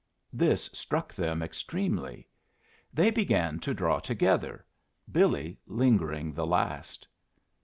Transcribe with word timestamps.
This 0.33 0.67
struck 0.73 1.13
them 1.13 1.43
extremely. 1.43 2.27
They 2.91 3.11
began 3.11 3.59
to 3.59 3.71
draw 3.71 3.99
together, 3.99 4.65
Billy 5.11 5.59
lingering 5.67 6.33
the 6.33 6.47
last. 6.47 7.07